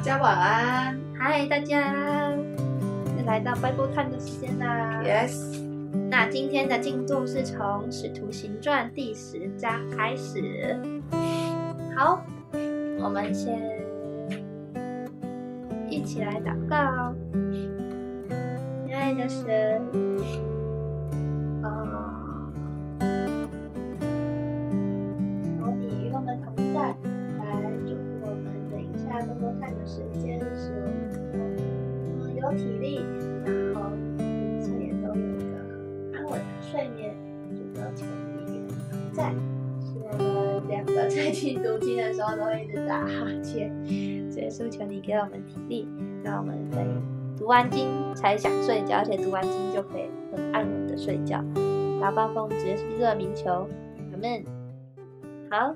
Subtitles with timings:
[0.00, 0.98] 大家晚安。
[1.14, 1.92] 嗨，大家，
[3.18, 5.02] 又来到 Bible Time 的时间啦。
[5.04, 5.62] Yes，
[6.08, 7.58] 那今天的进度是从
[7.92, 10.74] 《使徒行传》第十章开始。
[11.94, 12.24] 好，
[12.98, 13.60] 我们先
[15.90, 17.14] 一起来祷告。
[18.86, 19.82] 亲爱的神，
[29.90, 30.70] 时间，使
[31.32, 31.56] 我们
[32.22, 33.00] 嗯有体力，
[33.44, 34.70] 然后一切
[35.02, 37.12] 都有一个很安稳的睡眠。
[37.56, 38.06] 主都求
[38.46, 38.62] 你
[39.12, 39.34] 在，
[39.80, 43.68] 使我们两个最近读经的时候都会一直打哈欠，
[44.48, 45.88] 所以求你给我们体力，
[46.22, 46.86] 让我们可以
[47.36, 51.42] 读完经才想睡觉，而且读完经就可以很安稳的睡觉。
[52.00, 53.66] 祷告奉主耶稣基督的名求，
[54.12, 54.44] 阿门。
[55.50, 55.74] 好，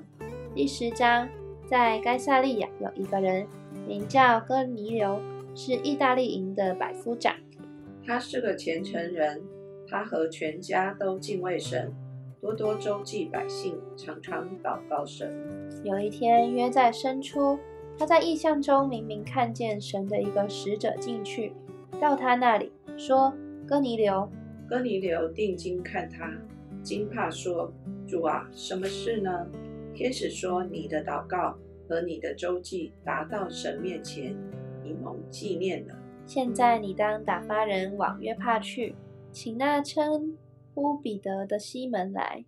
[0.53, 1.27] 第十章，
[1.67, 3.45] 在该萨利亚有一个人
[3.87, 5.19] 名叫哥尼流，
[5.53, 7.35] 是意大利营的百夫长。
[8.05, 9.41] 他是个虔诚人，
[9.87, 11.93] 他和全家都敬畏神，
[12.39, 15.31] 多多周济百姓，常常祷告神。
[15.83, 17.57] 有一天约在深处，
[17.97, 21.53] 他在异象中明明看见神的一个使者进去，
[21.99, 23.33] 到他那里说
[23.67, 24.29] ：“哥尼流。
[24.67, 26.31] 哥尼流定睛看他，
[26.83, 27.71] 惊怕说
[28.07, 29.47] ：“主啊，什么事呢？”
[29.93, 31.55] 天使说：“你的祷告
[31.87, 34.35] 和你的周记达到神面前，
[34.83, 35.95] 以蒙纪念了。
[36.25, 38.95] 现在你当打发人往约帕去，
[39.31, 40.35] 请那称
[40.73, 42.43] 呼彼得的西门来。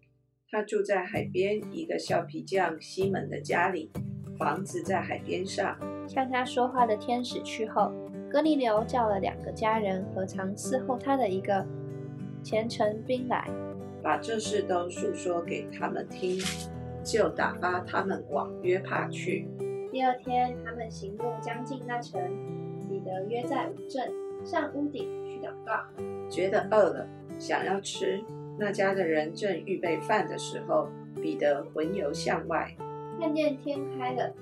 [0.50, 3.92] 他住在海边一个橡皮匠西门的家里，
[4.40, 5.78] 房子在海边上。
[6.08, 7.92] 向他说话的天使去后，
[8.32, 11.66] 哥尼流叫了两个家人和常伺候他的一个
[12.42, 13.48] 虔诚兵来。
[14.02, 16.40] 把这事都述说给他们听，
[17.08, 19.48] 就打发他们往约帕去。
[19.94, 22.22] 第二天，他们行路将近那城，
[22.90, 24.12] 彼得约在五镇
[24.44, 25.86] 上屋顶去祷告。
[26.30, 27.08] 觉得饿了，
[27.40, 28.22] 想要吃。
[28.60, 32.76] 那家的人正预备饭的时候，彼得魂游向外，
[33.22, 34.34] 看见天开了，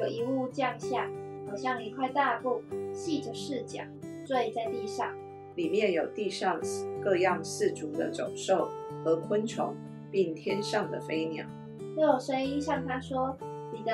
[0.00, 1.10] 有一物降下，
[1.46, 3.82] 好像一块大布，系着四角，
[4.24, 5.14] 坠在地上。
[5.56, 6.58] 里面有地上
[7.02, 8.70] 各样四足的走兽
[9.04, 9.76] 和昆虫，
[10.10, 11.44] 并天上的飞鸟。
[11.96, 13.36] 又有声音向他说
[13.70, 13.92] ：“彼得，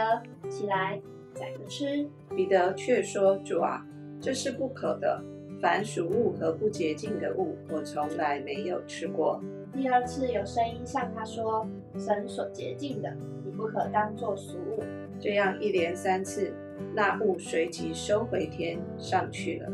[0.49, 1.01] 起来，
[1.35, 2.09] 宰了吃。
[2.35, 3.87] 彼得却说：“主啊，
[4.21, 5.23] 这是不可的。
[5.61, 9.43] 凡属物和不洁净的物，我从来没有吃过。”
[9.75, 11.69] 第二次有声音向他说
[11.99, 14.83] ：“神所洁净的，你不可当作俗物。”
[15.21, 16.55] 这样一连三次，
[16.95, 19.71] 那物随即收回天上去了。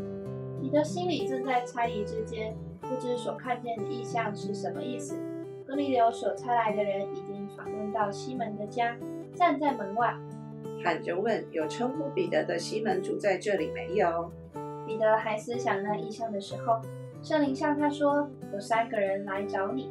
[0.61, 5.17] 彼得心里正在猜疑之间，不知所看见的异象是什么意思。
[5.65, 7.15] 哥尼流所差来的人已
[7.97, 8.95] 到西门的家，
[9.33, 10.13] 站在门外。
[10.83, 14.31] 喊着问：“有称呼彼得的西门住在这里没有？”
[14.85, 16.79] 彼得还思想那异象的时候，
[17.23, 19.89] 圣灵向他说：“有三个人来找你，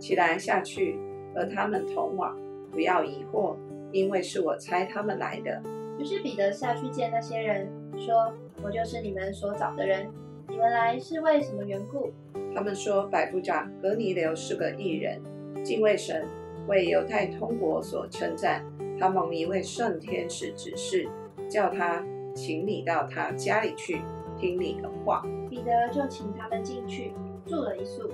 [0.00, 0.98] 起来下去，
[1.32, 2.36] 和他们同往，
[2.72, 3.54] 不要疑惑，
[3.92, 5.62] 因为是我猜他们来的。”
[6.00, 10.08] 于是彼得下去见那些人，说：“我就是你们所找的人，
[10.48, 12.12] 你们来是为什么缘故？”
[12.52, 15.22] 他们说：“百夫长格尼流是个异人，
[15.62, 16.26] 敬畏神，
[16.66, 18.64] 为犹太通国所称赞。
[18.98, 21.08] 他蒙一位圣天使指示，
[21.48, 22.04] 叫他
[22.34, 24.00] 请你到他家里去，
[24.38, 27.12] 听你的话。”彼得就请他们进去
[27.46, 28.10] 住了一宿。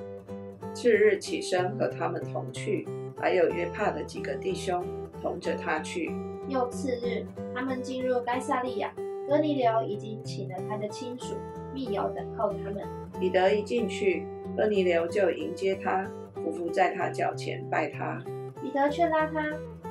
[0.75, 4.85] 次日起身和他们同去，还有约帕的几个弟兄
[5.21, 6.11] 同着他去。
[6.49, 7.25] 又次日，
[7.55, 8.93] 他们进入该萨利亚，
[9.29, 11.35] 哥尼流已经请了他的亲属
[11.73, 12.83] 密友等候他们。
[13.21, 14.27] 彼得一进去，
[14.57, 18.23] 哥尼流就迎接他，匍匐在他脚前拜他。
[18.63, 19.45] 彼得却拉他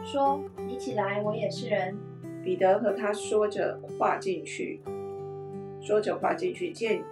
[0.03, 1.95] 说：“你起来，我也是人。”
[2.43, 4.81] 彼得和他说着话进去，
[5.79, 7.03] 说着话进去，见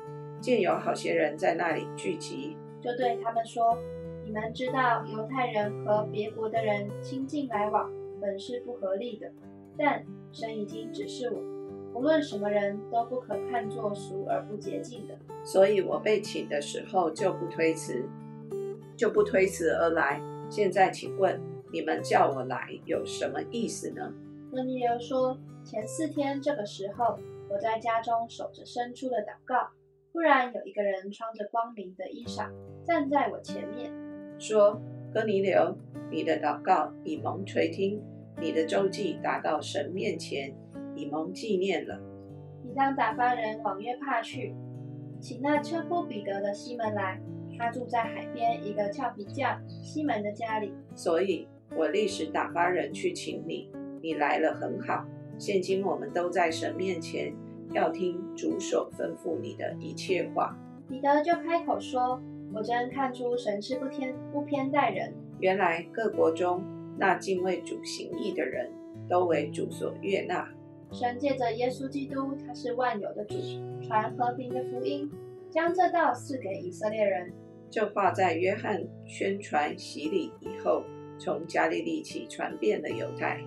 [0.42, 3.78] 见有好些人在那里聚集，就对他们说
[4.26, 9.30] ：“你们知道，犹太人和别国的人亲近来往本是不合理的，
[9.78, 11.40] 但神已经指示我，
[11.94, 15.16] 无论什么人都不可看作俗而不洁净的。
[15.44, 18.04] 所以我被请的时候就不推辞，
[18.96, 20.20] 就不推辞而来。
[20.50, 21.40] 现在请问
[21.72, 24.14] 你们叫我来有什么意思呢？”
[24.52, 27.18] 哥尼流说：“前四天这个时候，
[27.50, 29.70] 我在家中守着伸出的祷告，
[30.12, 32.50] 忽然有一个人穿着光明的衣裳
[32.84, 33.94] 站在我前面，
[34.40, 34.82] 说：
[35.14, 35.78] 哥尼流，
[36.10, 38.02] 你的祷告已蒙垂听，
[38.40, 40.56] 你的周记达到神面前，
[40.96, 42.00] 已蒙纪念了。
[42.64, 44.56] 你当打发人往约帕去，
[45.20, 47.22] 请那称呼彼得的西门来，
[47.60, 50.74] 他住在海边一个俏皮匠西门的家里。
[50.96, 53.70] 所以我立时打发人去请你，
[54.02, 55.06] 你来了很好。
[55.38, 57.34] 现今我们都在神面前，
[57.74, 60.58] 要听主所吩咐你的一切话。
[60.88, 62.20] 彼得就开口说
[62.56, 65.14] ：“我真看出神是不偏不偏待人。
[65.40, 66.64] 原来各国中
[66.98, 68.72] 那敬畏主行义的人，
[69.08, 70.50] 都为主所悦纳。
[70.92, 73.36] 神借着耶稣基督，他是万有的主，
[73.82, 75.10] 传和平的福音，
[75.50, 77.32] 将这道赐给以色列人。
[77.72, 80.84] 这话在约翰宣传洗礼以后，
[81.20, 83.40] 从加利利起传遍了犹太。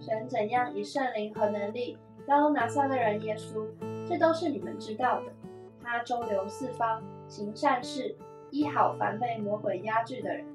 [0.00, 3.66] 神怎样以圣灵和能力高拿撒勒人耶稣，
[4.08, 5.32] 这都是你们知道的。
[5.82, 8.14] 他周流四方，行善事，
[8.50, 10.46] 医好凡被魔鬼压制的人，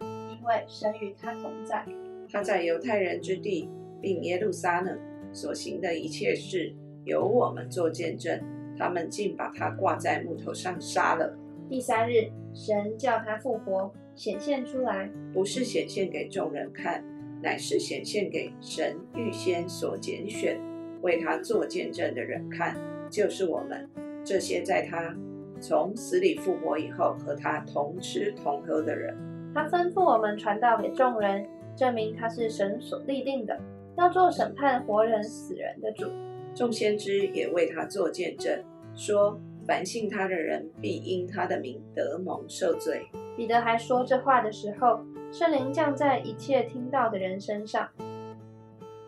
[0.00, 1.86] 因为神与他同在。
[2.30, 3.68] 他在犹太人之地，
[4.00, 4.98] 并耶路撒冷
[5.32, 6.74] 所行的一切事，
[7.04, 8.40] 由我们做见证。
[8.78, 11.36] 他们竟把他挂在木头上杀了。
[11.68, 17.02] 第三日，神叫他复活，显现出来，不是显现给众人看，
[17.42, 20.60] 乃是显现给神预先所拣选、
[21.00, 22.76] 为他做见证的人看，
[23.10, 23.88] 就是我们
[24.22, 25.16] 这些在他
[25.60, 29.16] 从死里复活以后和他同吃同喝的人。
[29.54, 33.58] 他吩咐我们传道给众人，证明他是神所立定的，
[33.96, 36.06] 要做审判活人死人的主。
[36.54, 38.62] 众先知也为他做见证，
[38.94, 43.06] 说凡信他的人必因他的名得蒙受罪。
[43.36, 45.00] 彼得还说这话的时候，
[45.32, 47.88] 圣灵降在一切听到的人身上。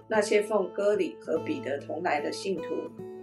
[0.08, 2.62] 那些奉割礼和彼得同来的信徒，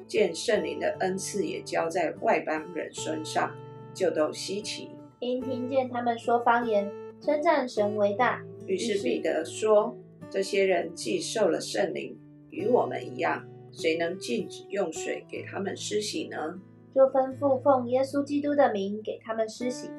[0.08, 3.56] 见圣灵的恩赐也交在外邦人身上，
[3.94, 4.90] 就都稀奇。
[5.20, 6.92] 因听见他们说方言，
[7.22, 8.44] 称赞神为大。
[8.66, 9.96] 于是彼得说
[10.30, 12.18] ：“这些人既受了圣灵，
[12.50, 16.60] 与我们一样，谁能禁止用水给他们施洗呢？”
[16.94, 19.90] 就吩咐奉耶稣基督的名给他们施洗。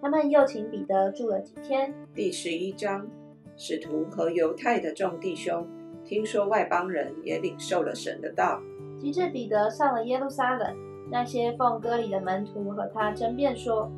[0.00, 1.94] 他们又请彼得住了几天。
[2.14, 3.06] 第十一章，
[3.56, 5.66] 使徒和犹太的众弟兄
[6.04, 8.60] 听说外邦人也领受了神的道，
[9.00, 10.76] 及至彼得上了耶路撒冷，
[11.10, 13.90] 那些奉割礼的门徒和他争辩说：“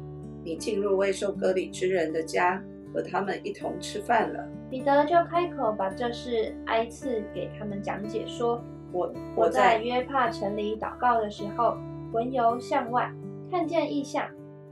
[0.44, 2.62] 你进入未受割礼之人的家，
[2.92, 8.62] 和他们一同吃饭了。”彼得就开口把这事挨次给他们讲解说
[8.92, 11.78] ：“我我在约帕城里祷告的时候，
[12.14, 13.12] 魂游向外，
[13.50, 14.24] 看见异象。”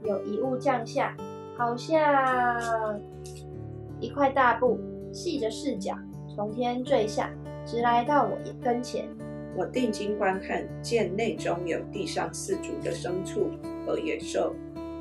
[0.05, 1.15] 有一物降下，
[1.57, 1.99] 好像
[3.99, 4.79] 一块大布，
[5.11, 5.93] 系着四角，
[6.33, 7.29] 从天坠下，
[7.65, 9.05] 直来到我跟前。
[9.57, 13.49] 我定睛观看，见内中有地上四足的牲畜
[13.85, 14.53] 和野兽、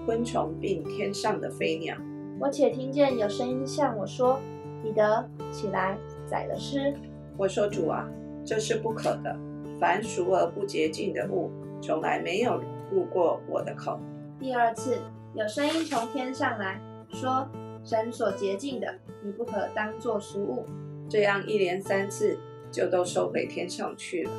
[0.05, 1.97] 昆虫，并天上的飞鸟。
[2.41, 4.39] 我且听见有声音向我说
[4.83, 5.97] ：“彼得，起来，
[6.27, 6.93] 宰了吃。”
[7.39, 8.09] 我说：“主啊，
[8.45, 9.37] 这是不可的。
[9.81, 11.51] 凡熟而不洁净的物，
[11.83, 14.01] 从来没有入过我的口。”
[14.41, 14.97] 第二次
[15.35, 16.81] 有声音从天上来
[17.11, 17.47] 说
[17.85, 20.65] ：“神所洁净的，你不可当作俗物。”
[21.11, 22.39] 这样一连三次，
[22.71, 24.31] 就都收回天上去了。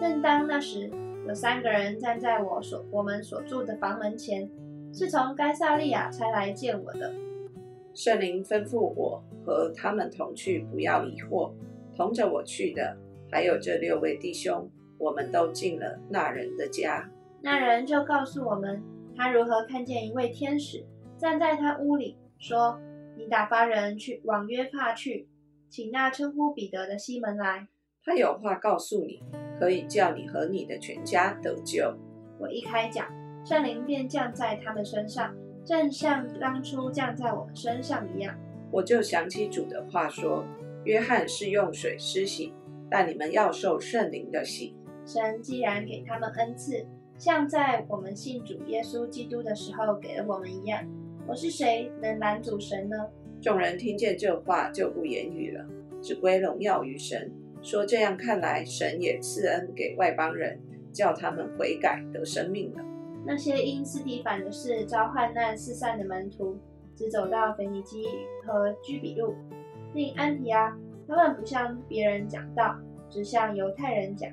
[0.00, 0.90] 正当那时，
[1.28, 4.50] 有三个人站在我所我们所住的房门前，
[4.92, 7.14] 是从该萨利亚差来见我的。
[7.94, 11.52] 圣灵吩咐我和他们同去，不要疑惑。
[11.96, 12.94] 同着我去的
[13.30, 14.68] 还有这六位弟兄，
[14.98, 17.10] 我们都进了那人的家。
[17.42, 18.82] 那人就告诉我们，
[19.16, 20.84] 他如何看见一位天使
[21.16, 22.80] 站在他屋里，说
[23.16, 25.28] ：“你打发人去往约帕去，
[25.68, 27.68] 请那称呼彼得的西门来。
[28.04, 29.22] 他有话告诉你，
[29.58, 31.94] 可以叫你和你的全家得救。”
[32.38, 33.06] 我一开讲，
[33.44, 38.36] 圣灵便降在他们身上，正像当初降在我们身上一样。
[38.70, 40.44] 我就想起主的话说
[40.84, 42.52] ：“约翰是用水施洗，
[42.90, 46.84] 但你们要受圣灵的洗。”神既然给他们恩赐。
[47.16, 50.84] 像在我们信主耶稣基督的时候给了我们一样，
[51.26, 53.08] 我是谁能拦阻神呢？
[53.40, 55.64] 众人听见这话就不言语了，
[56.02, 57.32] 只归荣耀于神，
[57.62, 60.60] 说这样看来，神也赐恩给外邦人，
[60.92, 62.84] 叫他们悔改得生命了。
[63.24, 66.58] 那些因斯提反的事遭患难四散的门徒，
[66.94, 68.04] 只走到腓尼基
[68.44, 69.34] 和居比路，
[69.94, 70.76] 另安提阿，
[71.08, 72.76] 他们不向别人讲道，
[73.08, 74.30] 只向犹太人讲。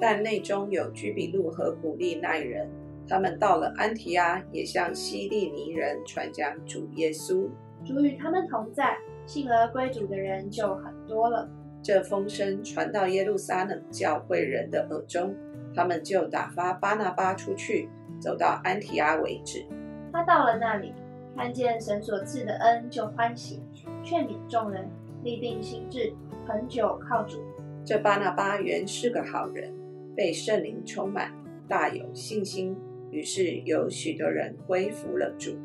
[0.00, 2.68] 但内中有居比路和古利奈人，
[3.08, 7.48] 他们到了安提阿，也向希利尼人传讲主耶稣。
[7.84, 8.96] 主与他们同在，
[9.26, 11.48] 信而归主的人就很多了。
[11.82, 15.34] 这风声传到耶路撒冷教会人的耳中，
[15.74, 19.66] 他们就打发巴拿巴出去，走到安提阿为止。
[20.10, 20.94] 他到了那里，
[21.36, 23.60] 看见神所赐的恩，就欢喜，
[24.02, 24.88] 劝勉众人，
[25.22, 26.14] 立定心志，
[26.48, 27.38] 恒久靠主。
[27.84, 29.70] 这巴拿巴原是个好人。
[30.16, 31.32] 被圣灵充满，
[31.68, 32.76] 大有信心，
[33.10, 35.56] 于是有许多人归服了主。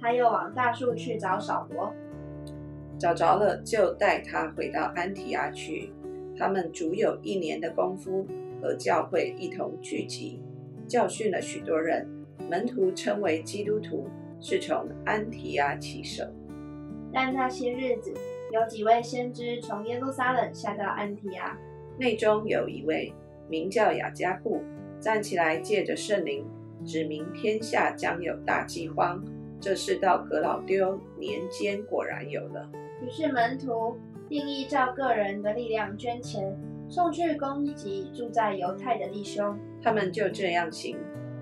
[0.00, 1.92] 他又往大树去找扫罗，
[2.98, 5.92] 找着了，就带他回到安提亚去。
[6.36, 8.26] 他们足有一年的功夫，
[8.60, 10.42] 和教会一同聚集，
[10.88, 12.08] 教训了许多人。
[12.50, 14.08] 门徒称为基督徒，
[14.40, 16.24] 是从安提亚起手。
[17.12, 18.12] 但那些日子，
[18.50, 21.56] 有几位先知从耶路撒冷下到安提亚，
[21.98, 23.12] 内中有一位
[23.52, 24.62] 名叫雅加布，
[24.98, 26.42] 站起来借着圣灵，
[26.86, 29.22] 指明天下将有大饥荒。
[29.60, 32.66] 这事到格老丢年间果然有了。
[33.02, 36.56] 于是门徒定义照个人的力量捐钱，
[36.88, 39.54] 送去供给住在犹太的弟兄。
[39.82, 40.96] 他们就这样行，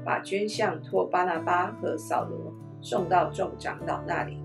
[0.04, 4.42] 把捐项托巴拿巴和扫罗送到众长老那里。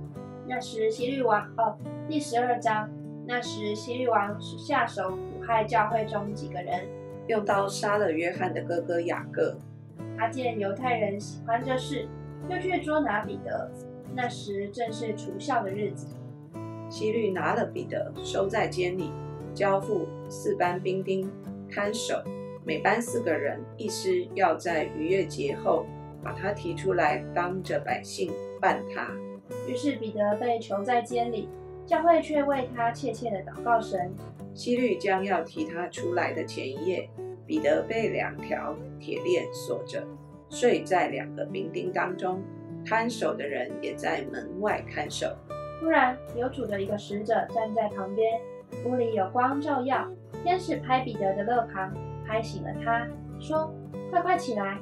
[0.48, 1.75] 那时希律王哦，
[2.07, 2.88] 第十二章。
[3.27, 6.88] 那时希律王下手苦害教会中几个人，
[7.27, 9.58] 用刀杀了约翰的哥哥雅各。
[10.17, 12.08] 他见犹太人喜欢这事。
[12.48, 13.67] 就去捉拿彼得。
[14.13, 16.15] 那时正是除孝的日子。
[16.91, 19.10] 希律拿了彼得，收在监里，
[19.51, 21.27] 交付四班兵丁
[21.67, 22.22] 看守，
[22.63, 23.60] 每班四个人。
[23.77, 25.88] 意思要在逾越节后
[26.24, 29.10] 把他提出来，当着百姓办他。
[29.67, 31.50] 于是彼得被囚在监里，
[31.84, 34.13] 教会却为他切切的祷告神。
[34.56, 37.08] 希律将要提他出来的前一夜，
[37.46, 40.02] 彼得被两条铁链锁着。
[40.50, 42.42] 睡在两个兵丁当中，
[42.86, 45.28] 看守的人也在门外看守。
[45.82, 48.40] 突然，有主的一个使者站在旁边，
[48.86, 50.08] 屋里有光照耀。
[50.44, 51.94] 天使拍彼得的肋旁，
[52.26, 53.06] 拍醒了他，
[53.40, 53.74] 说
[54.10, 54.80] ：“快快起来！”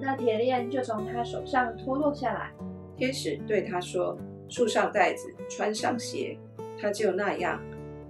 [0.00, 2.50] 那铁链就从他手上脱落下来。
[2.96, 6.36] 天使对他说：“束上带子，穿上鞋。”
[6.80, 7.60] 他就那样，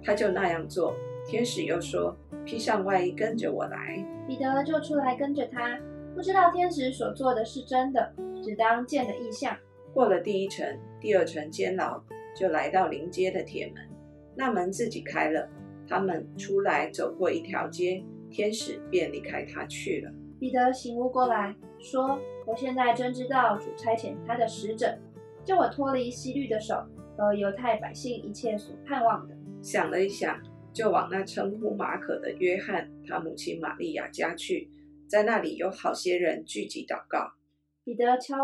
[0.05, 0.95] 他就那样做。
[1.25, 5.79] 天使又说：“披上外衣，跟着我来。”彼得就出来跟着他。
[6.13, 9.57] 不知道天使所做的是真的，只当见了异象。
[9.91, 10.65] 过了第一层、
[11.01, 11.99] 第二层监牢，
[12.35, 13.83] 就来到临街的铁门，
[14.35, 15.49] 那门自己开了，
[15.89, 20.11] 他们出来走过一条街，天使便离开他去了。
[20.39, 24.97] 彼得醒悟过来，说：“我现在真知道主差遣他的使者，
[25.43, 26.75] 叫我脱离西律的手
[27.17, 29.34] 和犹太百姓一切所盼望的。”
[29.65, 30.39] 想了一想，
[30.71, 34.69] 就往那称呼马可的约翰他母亲玛利亚家去。
[35.07, 37.31] 在那里有好些人聚集祷告。
[37.83, 38.37] 彼得敲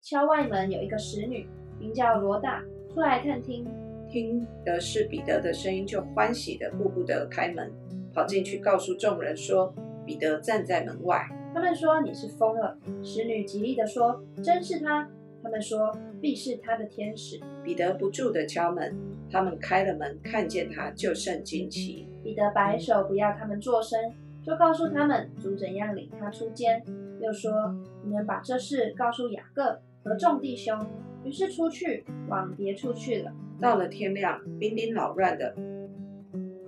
[0.00, 1.46] 敲外门，有一个使女
[1.78, 2.64] 名叫罗大，
[2.94, 3.66] 出来探听，
[4.10, 7.70] 听的是彼得的声音，就欢喜的顾不得开门，
[8.14, 9.74] 跑进去告诉众人说
[10.06, 15.10] ：“彼得站在门外。”他们说：“你是疯了。”使女极力的说：“真是他。”
[15.44, 18.96] 他们说：“必是他的天使。”彼得不住的敲门，
[19.30, 22.08] 他们开了门，看见他就甚惊奇。
[22.22, 23.98] 彼得摆手不要他们作声。
[24.40, 26.82] 就告诉他们主怎样领他出监，
[27.20, 30.78] 又说你们把这事告诉雅各和众弟兄。
[31.22, 33.32] 于是出去往别处去了。
[33.60, 35.54] 到了天亮，兵丁扰乱的，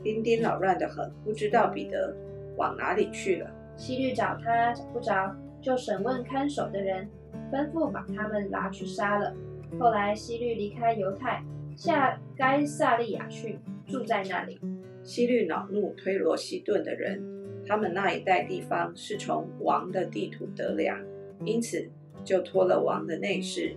[0.03, 2.15] 兵丁扰乱的很，不知道彼得
[2.59, 3.51] 往哪里去了。
[3.77, 7.09] 希律找他找不着，就审问看守的人，
[7.51, 9.33] 吩咐把他们拿去杀了。
[9.79, 11.43] 后来希律离开犹太，
[11.77, 14.61] 下该萨利亚去，住在那里。
[15.03, 17.23] 希律恼怒推罗西顿的人。
[17.67, 20.99] 他们那一带地方是从王的地图得粮，
[21.45, 21.89] 因此
[22.25, 23.77] 就托了王的内侍，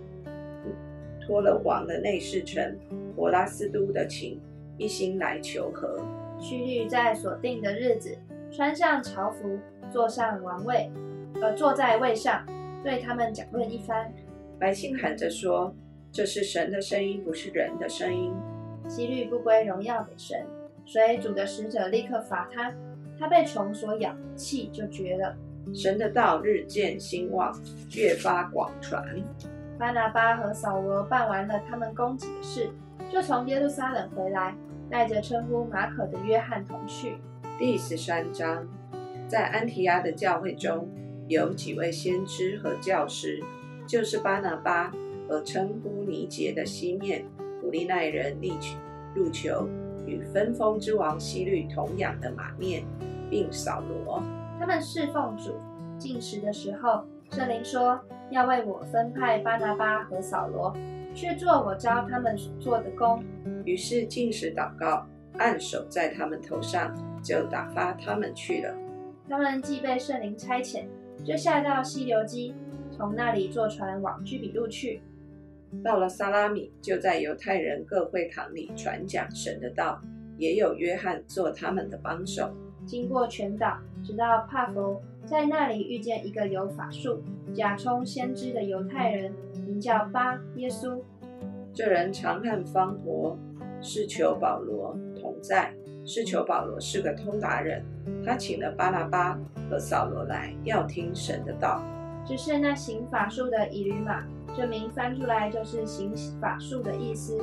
[1.20, 2.76] 托了王的内侍臣
[3.14, 4.40] 伯拉斯都的情，
[4.78, 6.02] 一心来求和。
[6.40, 8.18] 须律在所定的日子，
[8.50, 9.58] 穿上朝服，
[9.90, 10.90] 坐上王位，
[11.40, 12.44] 呃，坐在位上，
[12.82, 14.12] 对他们讲论一番。
[14.58, 15.72] 百姓喊着说
[16.14, 18.32] ：“这是神的声音，不是人的声音。”
[18.88, 20.46] 希律不归荣耀给神，
[20.86, 22.72] 所以主的使者立刻罚他。
[23.18, 25.34] 他被虫所咬，气就绝了。
[25.74, 27.52] 神的道日渐兴旺，
[27.96, 29.04] 越发广传。
[29.76, 32.70] 巴拿巴和扫罗办完了他们供给的事，
[33.10, 34.54] 就从耶路撒冷回来，
[34.88, 37.16] 带着称呼马可的约翰同去。
[37.58, 38.68] 第十三章，
[39.26, 40.88] 在安提亚的教会中
[41.26, 43.42] 有几位先知和教师，
[43.84, 44.92] 就是巴拿巴
[45.28, 47.24] 和称呼尼杰的西面、
[47.60, 48.52] 古利奈人利
[49.14, 49.68] 入球。
[50.06, 52.84] 与分封之王希律同养的马面，
[53.30, 54.22] 并扫罗，
[54.60, 55.54] 他们侍奉主
[55.98, 57.98] 进食的时候，圣灵说
[58.30, 60.76] 要为我分派巴拿巴和扫罗
[61.14, 63.24] 去做我教他们做的工。
[63.64, 65.06] 于是进食祷告，
[65.38, 68.74] 按手在他们头上，就打发他们去了。
[69.26, 70.84] 他们既被圣灵差遣，
[71.24, 72.54] 就下到溪流基，
[72.90, 75.00] 从那里坐船往居比路去。
[75.82, 80.00] 到了萨拉米，就在犹太人各会堂里传讲神的道，
[80.38, 82.50] 也有约翰做他们的帮手。
[82.86, 87.22] 经过全岛，直到帕佛，在那里遇见一个有法术、
[87.54, 89.32] 假充先知的犹太人，
[89.66, 91.00] 名叫巴耶稣。
[91.72, 93.36] 这人常看方伯、
[93.80, 97.82] 是求保罗同在，是求保罗是个通达人，
[98.24, 99.38] 他请了巴拿巴
[99.70, 101.82] 和扫罗来，要听神的道。
[102.26, 104.24] 只是那行法术的以吕马，
[104.56, 107.36] 这名翻出来就是行法术的意思，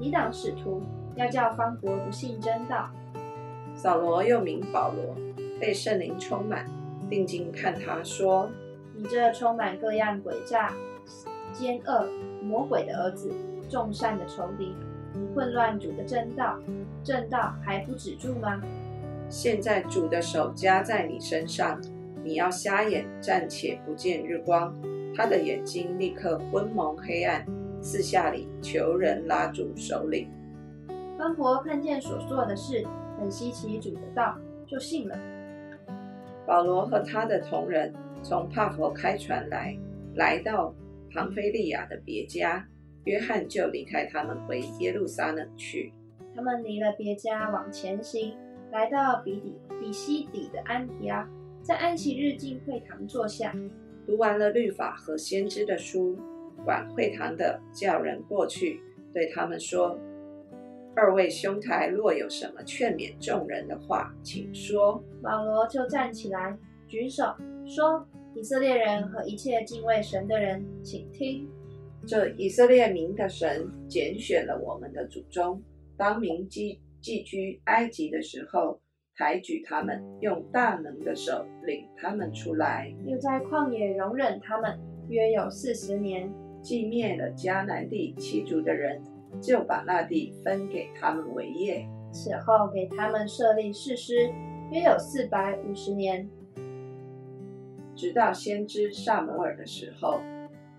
[0.00, 0.82] 抵挡使徒，
[1.14, 2.88] 要叫方国不信真道。
[3.74, 5.14] 扫罗又名保罗，
[5.60, 6.64] 被圣灵充满，
[7.10, 8.48] 定睛看他说
[8.96, 10.72] ：“你这充满各样诡诈、
[11.52, 12.08] 奸恶、
[12.42, 13.30] 魔鬼的儿子，
[13.68, 14.74] 众善的仇敌，
[15.12, 16.58] 你混乱主的真道，
[17.02, 18.62] 正道还不止住吗？
[19.28, 21.80] 现在主的手加在你身上。”
[22.24, 24.74] 你要瞎眼，暂且不见日光。
[25.16, 27.46] 他的眼睛立刻昏蒙黑暗，
[27.80, 30.28] 四下里求人拉住首领。
[31.16, 32.84] 方婆看见所做的事，
[33.18, 35.16] 很稀奇主的道，就信了。
[36.46, 39.78] 保罗和他的同人从帕佛开船来，
[40.16, 40.74] 来到
[41.12, 42.66] 庞菲利亚的别家，
[43.04, 45.92] 约翰就离开他们回耶路撒冷去。
[46.34, 48.36] 他们离了别家往前行，
[48.72, 51.28] 来到比底比西底的安提阿。
[51.62, 53.54] 在安息日进会堂坐下，
[54.06, 56.18] 读完了律法和先知的书，
[56.64, 58.80] 管会堂的叫人过去，
[59.12, 59.98] 对他们说
[60.94, 66.56] ：“二位兄台若有什么劝勉众人的话，请说。”保罗就站起来，
[66.86, 67.34] 举手
[67.66, 68.06] 说
[68.36, 71.48] ：“以色列人和一切敬畏神的人，请听！
[72.06, 75.62] 这以色列民的神拣选了我们的祖宗，
[75.96, 78.78] 当民寄寄居埃及的时候。”
[79.16, 84.78] 抬举他们，用大能的手领他们出来，又在旷野容忍他们，
[85.08, 86.32] 约有四十年。
[86.62, 89.02] 既灭了迦南地七族的人，
[89.38, 91.86] 就把那地分给他们为业。
[92.10, 94.32] 此后给他们设立士师，
[94.72, 96.26] 约有四百五十年，
[97.94, 100.20] 直到先知萨摩尔的时候。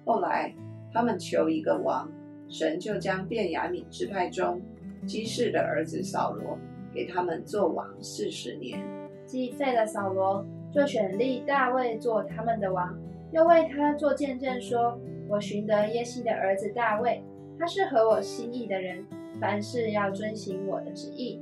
[0.03, 0.55] 后来
[0.91, 2.11] 他们求一个王，
[2.49, 4.59] 神就将便雅悯支派中
[5.05, 6.57] 基士的儿子扫罗。
[6.95, 8.81] 给他们做王四十年，
[9.25, 12.97] 既废了扫罗，就选立大卫做他们的王，
[13.33, 17.21] 又为他做见证，说：“我寻得耶西的儿子大卫，
[17.59, 19.05] 他是合我心意的人，
[19.41, 21.41] 凡事要遵行我的旨意。”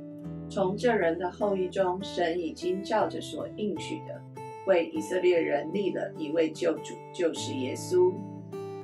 [0.50, 4.20] 从这人的后裔中，神已经照着所应许的，
[4.66, 8.12] 为以色列人立了一位救主，就是耶稣。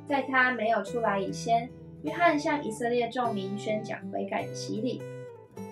[0.06, 1.68] 在他没有出来以前，
[2.02, 5.02] 约翰向以色列众民宣讲悔改的洗礼。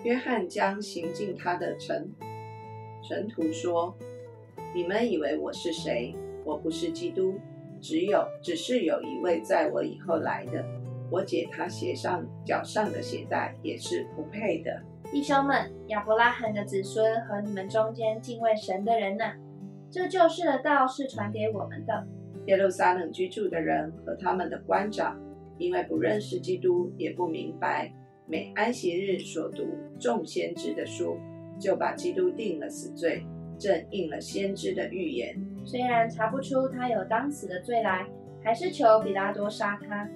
[0.03, 2.09] 约翰将行进他的尘
[3.03, 3.93] 尘土说
[4.73, 6.15] ：“你们以为我是谁？
[6.45, 7.37] 我不是基督，
[7.81, 10.63] 只有只是有一位在我以后来的。
[11.11, 14.81] 我解他鞋上脚上的鞋带也是不配的。
[15.11, 19.25] 弟兄们，亚伯拉罕的子孙和你们中间敬畏神的人呢？
[19.91, 22.07] 这就是的道是传给我们的。
[22.45, 25.19] 耶路撒冷居住的人和他们的官长，
[25.57, 27.93] 因为不认识基督，也不明白。”
[28.31, 29.63] 每安息日所读
[29.99, 31.17] 众先知的书，
[31.59, 33.25] 就把基督定了死罪，
[33.57, 35.35] 正应了先知的预言。
[35.65, 38.05] 虽然查不出他有当死的罪来，
[38.43, 40.07] 还是求比拉多杀他。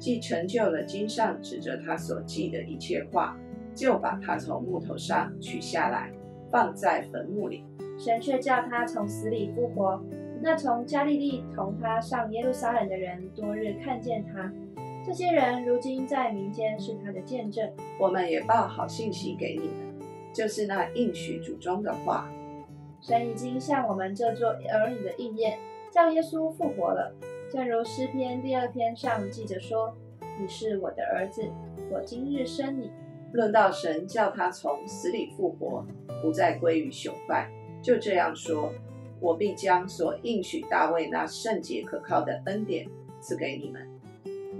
[0.00, 3.38] 既成就了经上指着他所记的一切话，
[3.72, 6.10] 就把他从木头上取下来，
[6.50, 7.64] 放在坟墓里。
[7.96, 10.02] 神却叫他从死里复活。
[10.42, 14.52] 那从加利利同他上耶路撒冷的人，多日看见他。
[15.04, 17.70] 这些人如今在民间是他的见证。
[17.98, 22.30] 我们也报好信息给你们，就是那应许祖宗的话。
[23.00, 25.58] 神已经向我们这座儿女的应验，
[25.90, 27.12] 叫耶稣复活了。
[27.50, 29.96] 正如诗篇第二篇上记着说
[30.38, 31.50] ：“你是我的儿子，
[31.90, 32.90] 我今日生你。”
[33.32, 35.84] 论到神叫他从死里复活，
[36.22, 38.70] 不再归于朽败，就这样说
[39.18, 42.86] ：“我必将所应许大卫那圣洁可靠的恩典
[43.20, 43.80] 赐给你们。”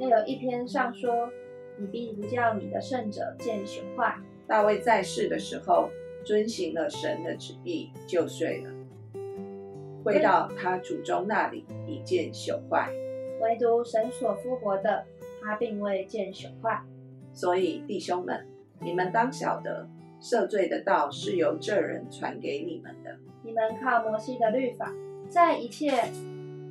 [0.01, 1.31] 又有一篇上说
[1.77, 4.17] ：“你必不叫你的圣者见朽坏。”
[4.49, 5.91] 大卫在世的时候，
[6.25, 8.71] 遵行了神的旨意，就睡了，
[10.03, 12.91] 回到他祖宗那里，已见朽坏。
[13.43, 15.05] 唯独神所复活的，
[15.43, 16.83] 他并未见朽坏。
[17.35, 18.47] 所以弟兄们，
[18.81, 19.87] 你们当晓得，
[20.19, 23.19] 赦罪的道是由这人传给你们的。
[23.43, 24.91] 你们靠摩西的律法，
[25.29, 25.93] 在一切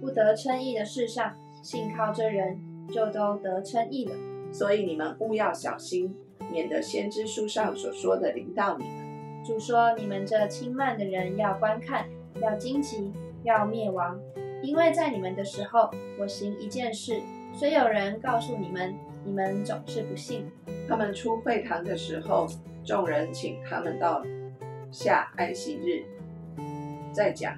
[0.02, 2.60] 不得称义的事上，信靠这人。
[2.89, 4.15] 就都得称义了，
[4.52, 6.15] 所以你们务要小心，
[6.52, 9.43] 免得先知书上所说的临到你们。
[9.45, 12.08] 主说：你们这轻慢的人要观看，
[12.41, 13.12] 要惊奇，
[13.43, 14.19] 要灭亡，
[14.62, 17.21] 因为在你们的时候，我行一件事，
[17.54, 20.45] 虽有人告诉你们，你们总是不信。
[20.88, 22.47] 他们出会堂的时候，
[22.84, 24.23] 众人请他们到
[24.91, 26.04] 下安息日
[27.13, 27.58] 再讲。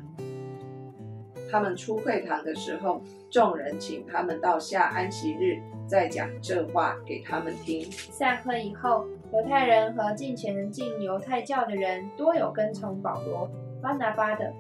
[1.52, 7.92] 他们出会堂的时候，众人请他们到下安息日再讲这话给他们听。
[7.92, 14.52] 散会以后，犹太人和近前进犹太教的人多有跟从保罗、巴拿巴的。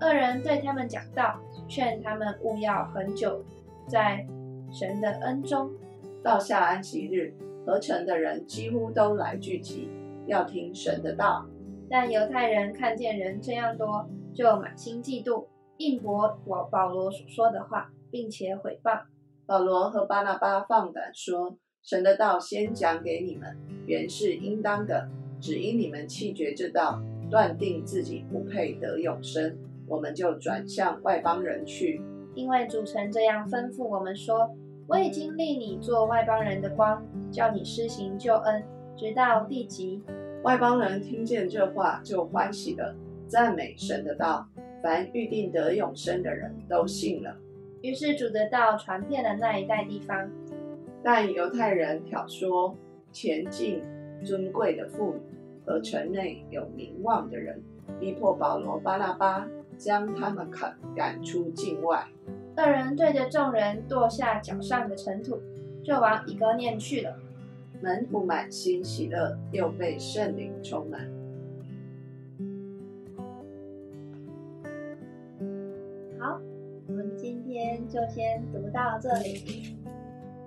[0.00, 3.44] 二人对他们讲道，劝他们勿要很久
[3.88, 4.24] 在
[4.70, 5.68] 神的恩中。
[6.22, 7.34] 到下安息日，
[7.66, 9.88] 合成的人几乎都来聚集，
[10.26, 11.44] 要听神的道。
[11.90, 15.46] 但犹太人看见人这样多，就满心嫉妒，
[15.78, 19.00] 应驳我保罗所说的话，并且毁谤。
[19.46, 25.08] 保罗和巴拿巴放胆说：“神的道先讲给你们，原是应当的。
[25.40, 32.02] 只因你们弃绝这道，断定自己不配得永生，我们就转向外邦人去。
[32.34, 34.50] 因为主曾这样吩咐我们说：
[34.88, 38.64] 我已经立你做外邦人的光，叫你施行救恩，
[38.96, 40.02] 直到地极。”
[40.42, 42.94] 外邦人听见这话，就欢喜了，
[43.28, 44.46] 赞美神的道。
[44.82, 47.36] 凡预定得永生的人都信了。
[47.82, 50.30] 于是主的道传遍了那一带地方。
[51.02, 52.74] 但犹太人挑唆
[53.12, 53.80] 前进
[54.24, 55.20] 尊贵的妇女
[55.64, 57.62] 和城内有名望的人，
[58.00, 62.04] 逼迫保罗、巴拉巴，将他们赶赶出境外。
[62.56, 65.40] 二人对着众人跺下脚上的尘土，
[65.84, 67.16] 就往以哥念去了。
[67.80, 71.08] 门徒满心喜乐，又被圣灵充满。
[77.98, 79.76] 就先读到这里，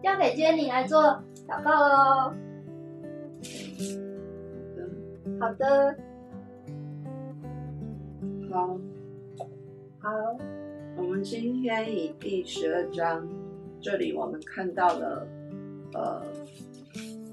[0.01, 2.33] 交给 Jenny 来做祷告喽。
[5.37, 5.93] 好的，
[8.49, 8.79] 好，
[9.99, 10.09] 好。
[10.95, 13.27] 我们今天以第十二章，
[13.81, 15.27] 这里我们看到了，
[15.93, 16.21] 呃。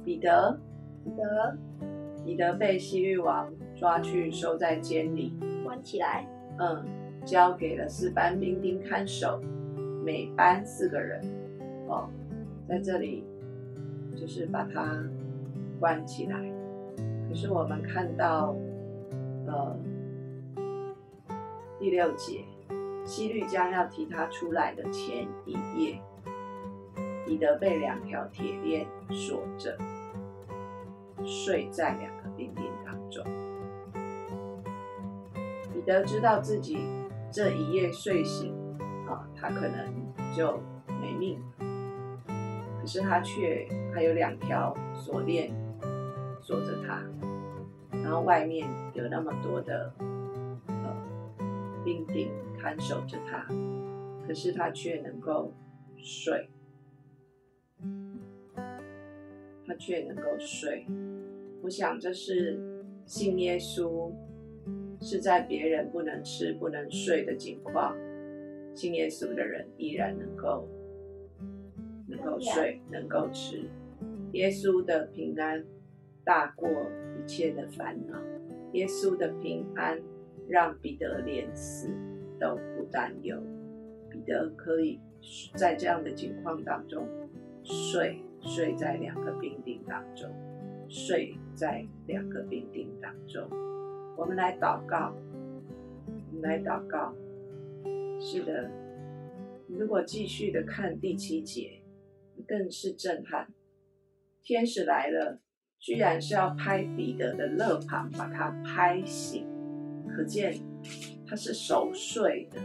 [0.04, 0.58] 彼得，
[1.04, 1.56] 彼得，
[2.24, 6.26] 彼得被西律王抓去收在监里，关起来。
[6.58, 6.84] 嗯，
[7.24, 9.40] 交给了四班兵丁看守，
[10.04, 11.20] 每班四个人。
[11.88, 12.08] 哦，
[12.68, 13.24] 在这里
[14.16, 15.02] 就是把他
[15.80, 16.38] 关起来。
[17.28, 18.54] 可是我们看到，
[19.46, 19.76] 呃，
[21.78, 22.44] 第六节，
[23.04, 26.00] 希律将要提他出来的前一夜，
[27.26, 29.76] 彼得被两条铁链锁着。
[31.24, 33.24] 睡在两个兵丁当中，
[35.74, 36.78] 彼得知道自己
[37.30, 38.54] 这一夜睡醒，
[39.40, 39.94] 他可能
[40.36, 40.60] 就
[41.00, 41.38] 没命。
[42.80, 45.52] 可是他却还有两条锁链
[46.40, 47.02] 锁着他，
[47.90, 49.92] 然后外面有那么多的
[50.66, 50.96] 呃
[51.84, 53.46] 兵丁看守着他，
[54.26, 55.52] 可是他却能够
[55.98, 56.48] 睡，
[59.66, 60.86] 他却能够睡。
[61.62, 62.58] 我想这是
[63.04, 64.10] 信耶稣
[65.00, 67.94] 是在别人不能吃不能睡的情况，
[68.78, 70.68] 信耶稣的人依然能够
[72.06, 73.68] 能够睡能够吃。
[74.32, 75.64] 耶稣的平安
[76.22, 76.68] 大过
[77.18, 78.16] 一切的烦恼，
[78.72, 80.00] 耶稣的平安
[80.48, 81.88] 让彼得连死
[82.38, 83.36] 都不担忧。
[84.08, 85.00] 彼得可以
[85.56, 87.04] 在这样的情况当中
[87.64, 90.30] 睡睡在两个兵丁当中。
[90.90, 93.46] 睡在两个兵丁当中，
[94.16, 95.14] 我们来祷告，
[96.32, 97.12] 我们来祷告。
[98.20, 98.70] 是的，
[99.68, 101.80] 如果继续的看第七节，
[102.46, 103.46] 更是震撼。
[104.42, 105.40] 天使来了，
[105.78, 109.46] 居然是要拍彼得的肋旁，把他拍醒。
[110.08, 110.58] 可见
[111.26, 112.60] 他是熟睡的，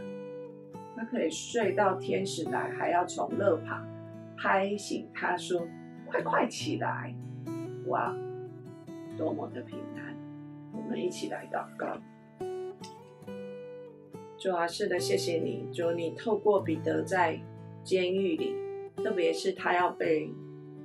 [0.95, 3.87] 他可以睡到天使来，还要从肋旁
[4.35, 5.67] 拍醒他，说
[6.07, 7.13] ：“快快起来！”
[7.85, 8.15] 哇，
[9.17, 10.15] 多么的平安！
[10.73, 11.95] 我们一起来祷告。
[14.43, 17.39] 主啊，是的，谢谢你，主，你透过彼得在
[17.81, 18.53] 监狱里，
[18.97, 20.29] 特别是他要被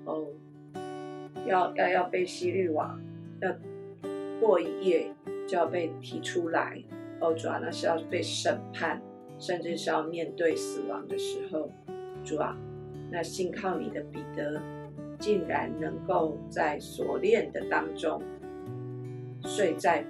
[0.05, 0.29] 哦，
[1.45, 3.01] 要要要被西律王
[3.41, 3.53] 要
[4.39, 5.13] 过一夜
[5.49, 6.81] 就要被提出来，
[7.19, 9.03] 哦，主啊，那是要被审判，
[9.41, 11.69] 甚至是要面对死亡的时候，
[12.23, 12.57] 主啊，
[13.11, 14.63] 那信靠你的彼得。
[15.19, 18.23] 竟然能够在锁链的当中
[19.43, 20.05] 睡在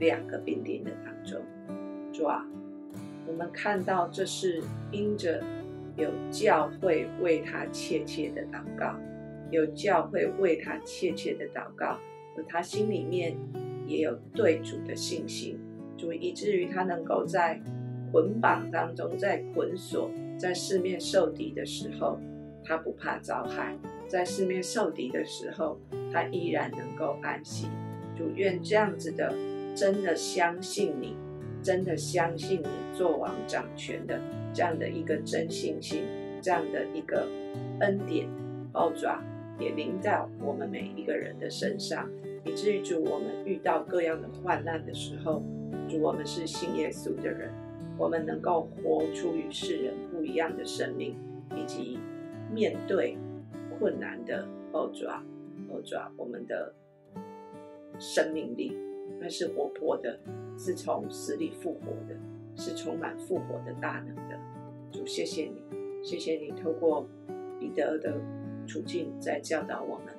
[0.00, 1.40] 两个兵丁的当中，
[2.12, 2.44] 主啊，
[3.30, 5.42] 我们看到这是因着
[5.96, 8.98] 有教会为他切切的祷告，
[9.50, 11.96] 有教会为他切切的祷告，
[12.36, 13.36] 而他心里面
[13.86, 15.58] 也有对主的信心，
[15.96, 17.60] 主以至于他能够在
[18.10, 22.18] 捆绑当中，在捆锁，在四面受敌的时候，
[22.64, 23.76] 他不怕遭害。
[24.08, 25.78] 在四面受敌的时候，
[26.12, 27.68] 他依然能够安息。
[28.16, 29.32] 主愿这样子的，
[29.74, 31.16] 真的相信你，
[31.62, 34.20] 真的相信你做王掌权的
[34.52, 36.04] 这样的一个真信心，
[36.40, 37.26] 这样的一个
[37.80, 38.28] 恩典，
[38.72, 39.22] 包爪
[39.58, 42.08] 也临到我们每一个人的身上，
[42.44, 45.42] 以至于主，我们遇到各样的患难的时候，
[45.88, 47.50] 主，我们是信耶稣的人，
[47.98, 51.14] 我们能够活出与世人不一样的生命，
[51.54, 51.98] 以及
[52.52, 53.18] 面对
[53.78, 55.22] 困难的欧爪
[55.70, 56.72] 欧爪，我们的
[57.98, 58.76] 生命力。
[59.20, 60.18] 那是活泼的，
[60.58, 62.16] 是从死里复活的，
[62.56, 64.38] 是充满复活的大能的。
[64.90, 65.62] 主，谢谢你，
[66.02, 67.06] 谢谢你透过
[67.58, 68.18] 彼得的
[68.66, 70.14] 处境在教导我们，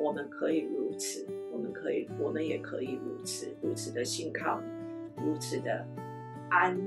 [0.00, 5.86] 我们可以如此，我们可以，我们也可以如此，如此的信靠你，如此的
[6.48, 6.80] 安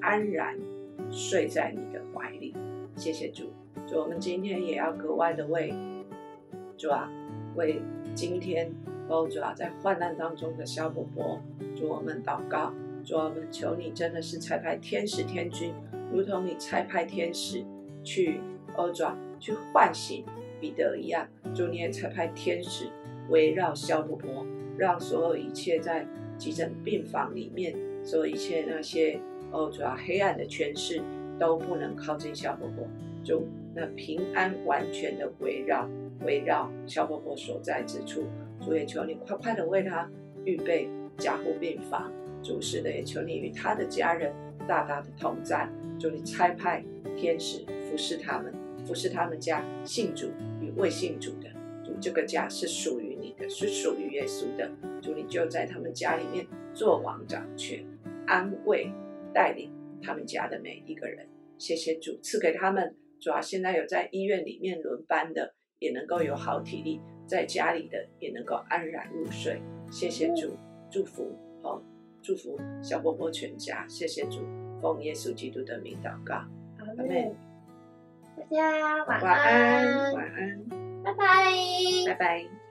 [0.00, 0.56] 安然
[1.10, 2.54] 睡在你的怀里。
[2.96, 3.50] 谢谢主，
[3.86, 5.72] 主，我们今天也要格外的为
[6.76, 7.10] 主啊，
[7.56, 7.80] 为
[8.14, 8.70] 今天
[9.08, 11.40] 哦主要在患难当中的萧伯伯，
[11.76, 12.72] 主我们祷告，
[13.04, 15.72] 主我们求你真的是差派天使天君。
[16.12, 17.64] 如同你差派天使
[18.02, 18.40] 去
[18.76, 20.24] 欧爪去唤醒
[20.60, 22.88] 彼得一样，主你也差派天使
[23.28, 24.46] 围绕肖伯伯，
[24.78, 26.06] 让所有一切在
[26.38, 29.18] 急诊病房里面，所有一切那些
[29.50, 31.02] 哦主要黑暗的权势
[31.38, 32.86] 都不能靠近肖伯伯，
[33.22, 33.42] 就
[33.74, 35.88] 那平安完全的围绕
[36.24, 38.24] 围绕肖伯伯所在之处。
[38.64, 40.10] 主也求你快快的为他
[40.46, 42.10] 预备加护病房，
[42.42, 44.32] 主是的也求你与他的家人
[44.66, 45.68] 大大的同在。
[46.00, 46.82] 主，你差派
[47.14, 48.52] 天使服侍他们，
[48.86, 50.28] 服侍他们家信主
[50.62, 51.48] 与未信主的。
[51.84, 54.70] 主，这个家是属于你的，是属于耶稣的。
[55.02, 57.84] 主，你就在他们家里面做王掌权，
[58.26, 58.90] 安慰
[59.34, 59.70] 带领
[60.02, 61.28] 他们家的每一个人。
[61.58, 62.96] 谢谢主赐给他们。
[63.20, 69.62] 主啊，现在有在医院里面轮班的，也能够有好体力；在家里的也能够安然入睡。
[69.90, 70.56] 谢谢主，
[70.90, 71.82] 祝福哦，
[72.22, 73.86] 祝福小波波全家。
[73.86, 74.40] 谢谢主。
[74.80, 76.34] 奉耶稣基督的名祷告，
[76.78, 77.34] 阿门。
[78.36, 80.68] 大家晚安，晚安，
[81.02, 81.52] 拜拜，
[82.06, 82.63] 拜拜。